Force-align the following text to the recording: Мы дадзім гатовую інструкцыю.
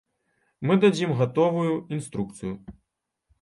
Мы 0.69 0.77
дадзім 0.83 1.13
гатовую 1.19 1.73
інструкцыю. 1.99 2.53